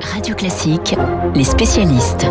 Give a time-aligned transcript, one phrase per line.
[0.00, 0.94] Radio Classique,
[1.34, 2.26] les spécialistes.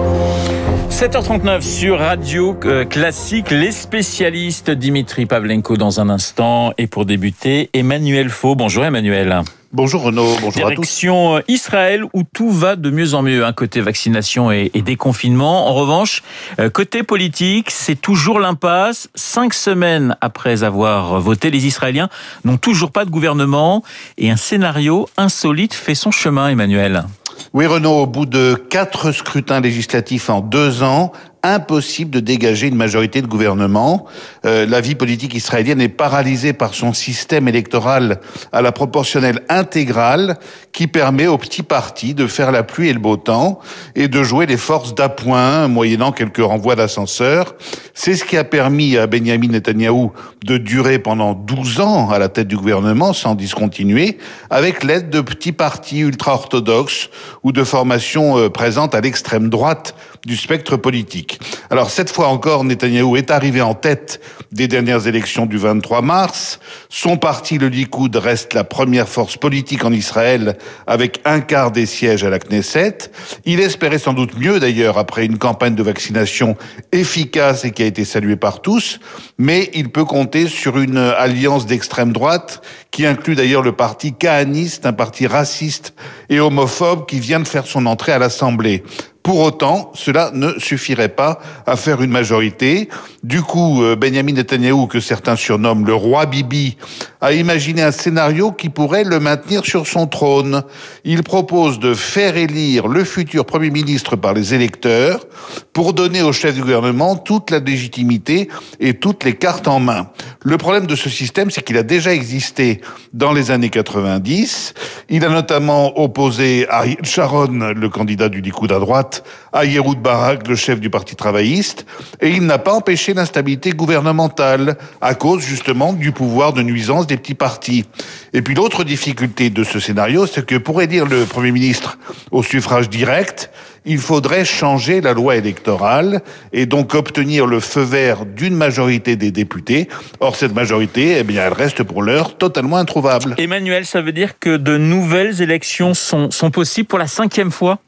[0.89, 6.73] 7h39 sur Radio euh, Classique, les spécialistes Dimitri Pavlenko dans un instant.
[6.77, 8.55] Et pour débuter, Emmanuel Faux.
[8.55, 9.41] Bonjour Emmanuel.
[9.73, 10.75] Bonjour Renaud, bonjour à tous.
[10.75, 14.71] Direction euh, Israël où tout va de mieux en mieux, un hein, côté vaccination et,
[14.73, 15.67] et, déconfinement.
[15.67, 16.23] En revanche,
[16.59, 19.09] euh, côté politique, c'est toujours l'impasse.
[19.15, 22.09] Cinq semaines après avoir voté, les Israéliens
[22.45, 23.83] n'ont toujours pas de gouvernement
[24.17, 27.05] et un scénario insolite fait son chemin, Emmanuel.
[27.53, 31.11] Oui, Renaud, au bout de quatre scrutins législatifs en deux ans,
[31.53, 34.05] impossible de dégager une majorité de gouvernement.
[34.45, 38.19] Euh, la vie politique israélienne est paralysée par son système électoral
[38.51, 40.37] à la proportionnelle intégrale
[40.71, 43.59] qui permet aux petits partis de faire la pluie et le beau temps
[43.95, 47.55] et de jouer les forces d'appoint moyennant quelques renvois d'ascenseur.
[47.93, 50.11] C'est ce qui a permis à Benjamin Netanyahou
[50.45, 54.17] de durer pendant 12 ans à la tête du gouvernement sans discontinuer
[54.49, 57.09] avec l'aide de petits partis ultra-orthodoxes
[57.43, 61.34] ou de formations euh, présentes à l'extrême droite du spectre politique.
[61.69, 66.59] Alors cette fois encore, Netanyahou est arrivé en tête des dernières élections du 23 mars.
[66.89, 71.85] Son parti, le Likoud, reste la première force politique en Israël avec un quart des
[71.85, 72.97] sièges à la Knesset.
[73.45, 76.55] Il espérait sans doute mieux d'ailleurs après une campagne de vaccination
[76.91, 78.99] efficace et qui a été saluée par tous,
[79.37, 82.61] mais il peut compter sur une alliance d'extrême droite
[82.91, 85.93] qui inclut d'ailleurs le parti kahaniste, un parti raciste
[86.29, 88.83] et homophobe qui vient de faire son entrée à l'Assemblée.
[89.25, 92.89] Pour autant, cela ne suffirait pas à faire une majorité.
[93.23, 96.77] Du coup, euh, Benjamin Netanyahu, que certains surnomment le roi Bibi,
[97.21, 100.61] a imaginé un scénario qui pourrait le maintenir sur son trône.
[101.05, 105.25] Il propose de faire élire le futur Premier ministre par les électeurs
[105.73, 108.47] pour donner au chef du gouvernement toute la légitimité
[108.79, 110.07] et toutes les cartes en main.
[110.43, 112.79] Le problème de ce système, c'est qu'il a déjà existé
[113.13, 114.75] dans les années 90.
[115.09, 119.14] Il a notamment opposé Ariel Sharon, le candidat du Likoud à droite,
[119.53, 121.85] à Yeroud Barak, le chef du Parti travailliste,
[122.21, 127.17] et il n'a pas empêché l'instabilité gouvernementale à cause justement du pouvoir de nuisance des
[127.17, 127.85] petits partis.
[128.33, 131.97] Et puis l'autre difficulté de ce scénario, c'est que pour élire le Premier ministre
[132.31, 133.49] au suffrage direct,
[133.85, 136.21] il faudrait changer la loi électorale
[136.51, 139.87] et donc obtenir le feu vert d'une majorité des députés.
[140.19, 143.35] Or, cette majorité, eh bien, elle reste pour l'heure totalement introuvable.
[143.37, 147.79] Emmanuel, ça veut dire que de nouvelles élections sont possibles pour la cinquième fois?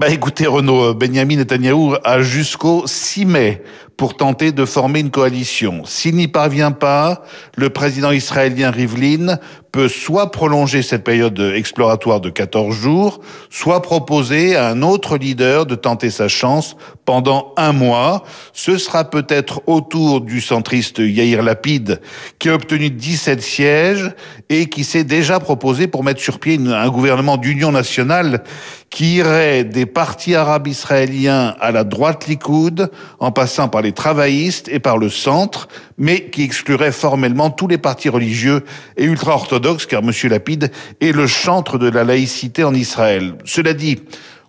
[0.00, 3.62] Bah écoutez Renaud, Benjamin Netanyahou a jusqu'au 6 mai
[4.00, 5.84] pour tenter de former une coalition.
[5.84, 7.22] S'il n'y parvient pas,
[7.54, 9.36] le président israélien Rivlin
[9.72, 15.66] peut soit prolonger cette période exploratoire de 14 jours, soit proposer à un autre leader
[15.66, 18.24] de tenter sa chance pendant un mois.
[18.52, 22.00] Ce sera peut-être autour du centriste Yair Lapid,
[22.38, 24.10] qui a obtenu 17 sièges
[24.48, 28.42] et qui s'est déjà proposé pour mettre sur pied un gouvernement d'union nationale
[28.90, 32.90] qui irait des partis arabes israéliens à la droite Likoud,
[33.20, 35.68] en passant par les travaillistes et par le centre,
[35.98, 38.64] mais qui exclurait formellement tous les partis religieux
[38.96, 40.12] et ultra-orthodoxes, car M.
[40.30, 40.70] Lapide
[41.00, 43.34] est le chantre de la laïcité en Israël.
[43.44, 43.98] Cela dit,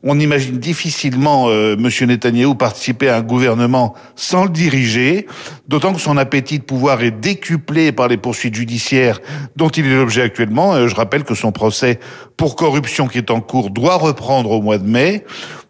[0.03, 2.07] on imagine difficilement euh, M.
[2.07, 5.27] Netanyahou participer à un gouvernement sans le diriger,
[5.71, 9.21] d'autant que son appétit de pouvoir est décuplé par les poursuites judiciaires
[9.55, 10.73] dont il est l'objet actuellement.
[10.73, 11.97] Euh, je rappelle que son procès
[12.35, 15.23] pour corruption qui est en cours doit reprendre au mois de mai.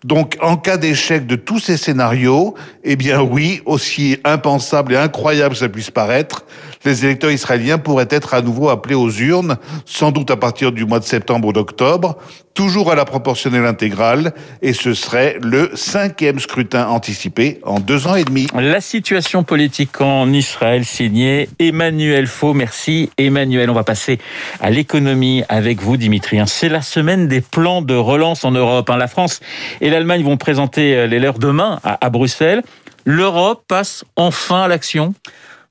[0.03, 5.53] Donc, en cas d'échec de tous ces scénarios, eh bien oui, aussi impensable et incroyable
[5.53, 6.44] que ça puisse paraître,
[6.84, 10.85] les électeurs israéliens pourraient être à nouveau appelés aux urnes, sans doute à partir du
[10.85, 12.17] mois de septembre ou d'octobre,
[12.56, 18.16] toujours à la proportionnelle intégrale, et ce serait le cinquième scrutin anticipé en deux ans
[18.16, 18.47] et demi.
[18.56, 22.53] La situation politique en Israël signée Emmanuel Faux.
[22.53, 23.69] Merci Emmanuel.
[23.69, 24.19] On va passer
[24.62, 26.40] à l'économie avec vous Dimitri.
[26.46, 28.90] C'est la semaine des plans de relance en Europe.
[28.90, 28.97] Hein.
[28.97, 29.41] La France
[29.81, 32.63] et l'Allemagne vont présenter euh, les leurs demain à, Bruxelles.
[33.06, 35.13] L'Europe passe enfin à l'action?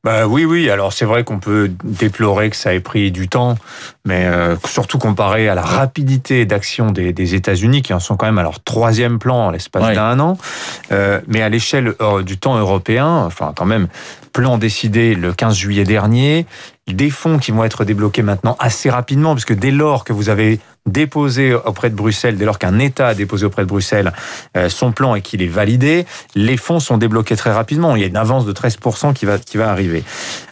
[0.03, 0.71] Bah oui, oui.
[0.71, 3.56] Alors c'est vrai qu'on peut déplorer que ça ait pris du temps,
[4.06, 8.27] mais euh, surtout comparé à la rapidité d'action des, des États-Unis, qui en sont quand
[8.27, 10.39] même à leur troisième plan en l'espace d'un an.
[10.91, 11.95] Euh, mais à l'échelle
[12.25, 13.89] du temps européen, enfin quand même,
[14.33, 16.47] plan décidé le 15 juillet dernier,
[16.86, 20.60] des fonds qui vont être débloqués maintenant assez rapidement, puisque dès lors que vous avez
[20.86, 24.12] déposé auprès de Bruxelles, dès lors qu'un État a déposé auprès de Bruxelles
[24.56, 27.97] euh, son plan et qu'il est validé, les fonds sont débloqués très rapidement.
[27.97, 30.03] Il y a une avance de 13% qui va, qui va arriver.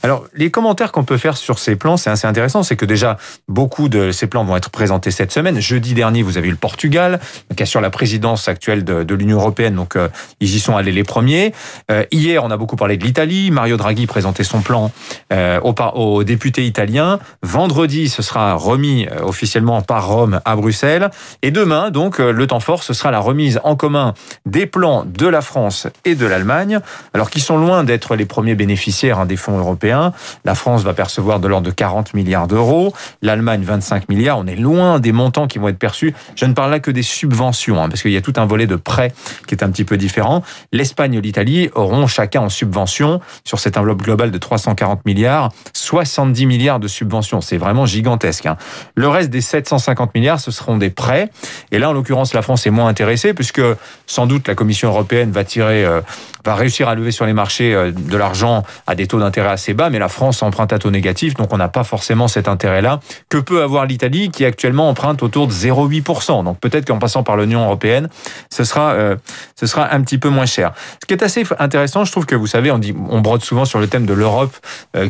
[0.02, 2.62] Alors, les commentaires qu'on peut faire sur ces plans, c'est assez intéressant.
[2.62, 3.16] C'est que déjà,
[3.48, 5.60] beaucoup de ces plans vont être présentés cette semaine.
[5.60, 7.20] Jeudi dernier, vous avez eu le Portugal,
[7.56, 9.75] qui assure la présidence actuelle de, l'Union européenne.
[9.75, 10.08] Donc, euh,
[10.40, 11.52] ils y sont allés les premiers.
[11.90, 13.50] Euh, hier, on a beaucoup parlé de l'Italie.
[13.50, 14.92] Mario Draghi présentait son plan
[15.32, 17.19] aux, aux députés italiens.
[17.42, 20.08] Vendredi, ce sera remis officiellement par
[20.44, 21.11] À Bruxelles.
[21.43, 24.15] Et demain, donc, le temps fort, ce sera la remise en commun
[24.47, 26.81] des plans de la France et de l'Allemagne,
[27.15, 30.12] alors qui sont loin d'être les premiers bénéficiaires hein, des fonds européens.
[30.44, 32.93] La France va percevoir de l'ordre de 40 milliards d'euros,
[33.23, 34.38] l'Allemagne 25 milliards.
[34.38, 36.15] On est loin des montants qui vont être perçus.
[36.37, 38.67] Je ne parle là que des subventions, hein, parce qu'il y a tout un volet
[38.67, 39.12] de prêts
[39.47, 40.43] qui est un petit peu différent.
[40.73, 46.47] L'Espagne et l'Italie auront chacun en subvention, sur cette enveloppe globale de 340 milliards, 70
[46.47, 47.41] milliards de subventions.
[47.41, 48.47] C'est vraiment gigantesque.
[48.47, 48.56] Hein.
[48.94, 51.31] Le reste des 750 milliards, ce seront des prêts.
[51.72, 53.62] Et là, en l'occurrence, la France est moins intéressée, puisque
[54.06, 56.00] sans doute la Commission européenne va tirer, euh,
[56.44, 59.75] va réussir à lever sur les marchés euh, de l'argent à des taux d'intérêt assez
[59.75, 63.00] bas, mais la France emprunte à taux négatif, donc on n'a pas forcément cet intérêt-là
[63.28, 66.44] que peut avoir l'Italie, qui actuellement emprunte autour de 0,8%.
[66.44, 68.08] Donc peut-être qu'en passant par l'Union européenne,
[68.50, 69.16] ce sera, euh,
[69.58, 70.72] ce sera un petit peu moins cher.
[71.00, 73.64] Ce qui est assez intéressant, je trouve que vous savez, on, dit, on brode souvent
[73.64, 74.54] sur le thème de l'Europe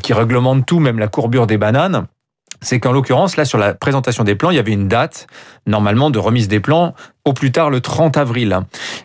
[0.03, 2.07] qui réglemente tout, même la courbure des bananes
[2.61, 5.27] c'est qu'en l'occurrence, là, sur la présentation des plans, il y avait une date,
[5.67, 6.95] normalement, de remise des plans
[7.29, 8.59] au plus tard le 30 avril.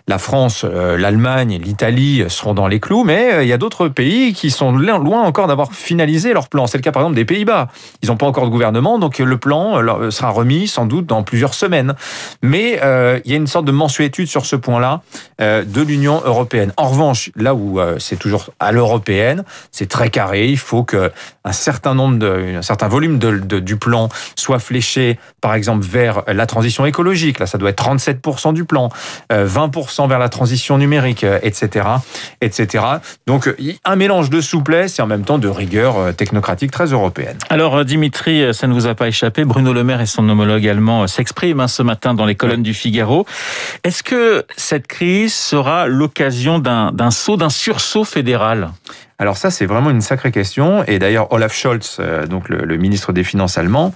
[0.07, 3.89] La France, euh, l'Allemagne, l'Italie seront dans les clous, mais euh, il y a d'autres
[3.89, 6.65] pays qui sont loin encore d'avoir finalisé leur plan.
[6.65, 7.67] C'est le cas par exemple des Pays-Bas.
[8.01, 11.23] Ils n'ont pas encore de gouvernement, donc le plan euh, sera remis sans doute dans
[11.23, 11.95] plusieurs semaines.
[12.41, 12.79] Mais
[13.25, 15.01] il y a une sorte de mensuétude sur ce point-là
[15.39, 16.71] de l'Union européenne.
[16.77, 20.47] En revanche, là où c'est toujours à l'européenne, c'est très carré.
[20.47, 21.11] Il faut que
[21.43, 26.23] un certain nombre de, un certain volume de, du plan soit fléché, par exemple, vers
[26.27, 27.39] la transition écologique.
[27.39, 28.12] Là, ça doit être 37
[28.53, 28.89] du plan,
[29.31, 31.97] 20% euh, vers la transition numérique, etc., euh,
[32.41, 32.83] etc.
[33.27, 33.53] Donc
[33.85, 37.37] un mélange de souplesse et en même temps de rigueur euh, technocratique très européenne.
[37.49, 41.07] Alors Dimitri, ça ne vous a pas échappé, Bruno Le Maire et son homologue allemand
[41.07, 43.25] s'expriment hein, ce matin dans les colonnes du Figaro.
[43.83, 48.71] Est-ce que cette crise sera l'occasion d'un saut, d'un sursaut fédéral?
[49.19, 50.83] Alors ça, c'est vraiment une sacrée question.
[50.85, 53.93] Et d'ailleurs, Olaf Scholz, euh, donc le, ministre des Finances allemand,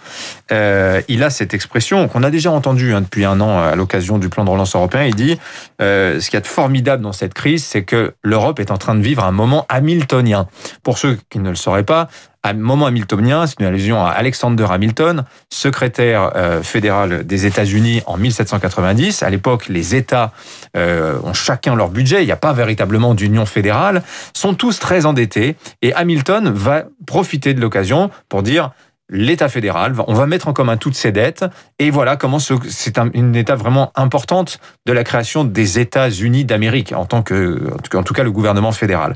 [0.51, 4.19] euh, il a cette expression qu'on a déjà entendue hein, depuis un an à l'occasion
[4.19, 5.03] du plan de relance européen.
[5.03, 5.37] Il dit
[5.81, 8.77] euh, ce qu'il y a de formidable dans cette crise, c'est que l'Europe est en
[8.77, 10.47] train de vivre un moment hamiltonien.
[10.83, 12.07] Pour ceux qui ne le sauraient pas,
[12.53, 19.23] moment hamiltonien, c'est une allusion à Alexander Hamilton, secrétaire euh, fédéral des États-Unis en 1790.
[19.23, 20.31] À l'époque, les États
[20.75, 24.03] euh, ont chacun leur budget, il n'y a pas véritablement d'union fédérale,
[24.33, 28.71] sont tous très endettés, et Hamilton va profiter de l'occasion pour dire
[29.09, 31.45] l'État fédéral, on va mettre en commun toutes ces dettes,
[31.79, 37.05] et voilà comment c'est une étape vraiment importante de la création des États-Unis d'Amérique, en
[37.05, 39.15] tant que, en tout cas, le gouvernement fédéral.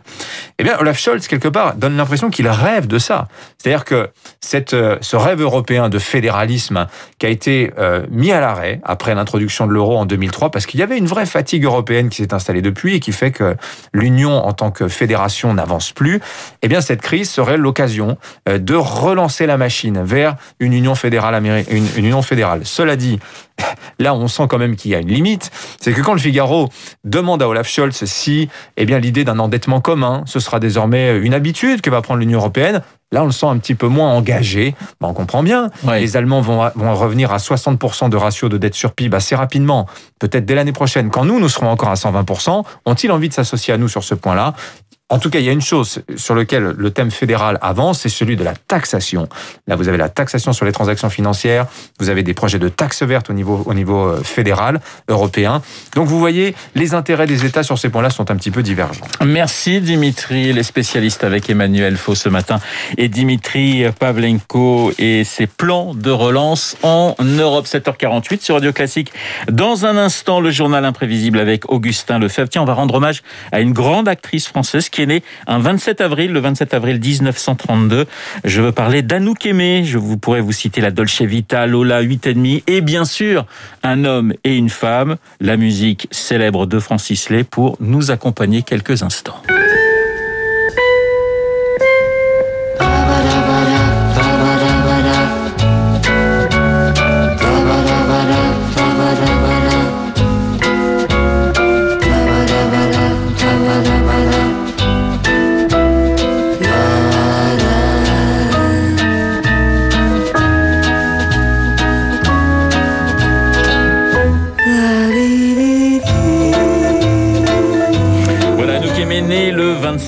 [0.60, 3.28] Eh bien, Olaf Scholz, quelque part, donne l'impression qu'il rêve de ça.
[3.58, 4.10] C'est-à-dire que
[4.40, 6.88] cette, euh, ce rêve européen de fédéralisme
[7.20, 10.80] qui a été euh, mis à l'arrêt après l'introduction de l'euro en 2003, parce qu'il
[10.80, 13.56] y avait une vraie fatigue européenne qui s'est installée depuis et qui fait que
[13.94, 16.22] l'Union en tant que fédération n'avance plus,
[16.62, 18.18] eh bien, cette crise serait l'occasion
[18.48, 22.62] euh, de relancer la machine vers une union fédérale américaine, une, union fédérale.
[22.66, 23.19] Cela dit,
[24.00, 26.69] là on sent quand même qu'il y a une limite, c'est que quand le Figaro
[27.04, 31.33] demande à Olaf Scholz si eh bien l'idée d'un endettement commun, ce sera désormais une
[31.33, 32.81] habitude que va prendre l'Union européenne,
[33.13, 34.74] Là, on le sent un petit peu moins engagé.
[35.01, 35.69] on comprend bien.
[36.00, 39.86] Les Allemands vont, vont, revenir à 60% de ratio de dette sur PIB assez rapidement,
[40.19, 41.10] peut-être dès l'année prochaine.
[41.10, 44.16] Quand nous, nous serons encore à 120%, ont-ils envie de s'associer à nous sur ce
[44.16, 44.54] point-là?
[45.12, 48.10] En tout cas, il y a une chose sur laquelle le thème fédéral avance, c'est
[48.10, 49.28] celui de la taxation.
[49.68, 51.68] Là, vous avez la taxation sur les transactions financières,
[52.00, 54.80] vous avez des projets de taxes vertes au niveau, au niveau euh, fédéral,
[55.10, 55.62] européen.
[55.96, 59.06] Donc, vous voyez, les intérêts des États sur ces points-là sont un petit peu divergents.
[59.24, 62.62] Merci Dimitri, les spécialistes avec Emmanuel Faux ce matin
[62.98, 67.65] et Dimitri Pavlenko et ses plans de relance en Europe.
[67.65, 69.12] 7h48 sur Radio Classique.
[69.51, 72.50] Dans un instant, le journal imprévisible avec Augustin Lefebvre.
[72.50, 76.01] Tiens, on va rendre hommage à une grande actrice française qui est né un 27
[76.01, 78.05] avril, le 27 avril 1932.
[78.43, 79.84] Je veux parler d'Anouk Aimé.
[79.86, 83.46] Je vous pourrais vous citer la Dolce Vita, Lola 8,5 et bien sûr
[83.84, 89.03] un homme et une femme, la musique célèbre de Francis Lay pour nous accompagner quelques
[89.03, 89.41] instants.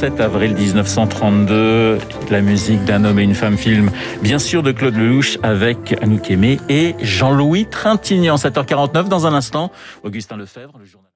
[0.03, 1.97] Le 27 avril 1932.
[2.29, 3.89] La musique d'un homme et une femme film,
[4.21, 8.35] bien sûr, de Claude Lelouch avec Anouk Aimé et Jean-Louis Trintignant.
[8.35, 9.71] 7h49 dans un instant.
[10.03, 11.09] Augustin Lefebvre, le journal.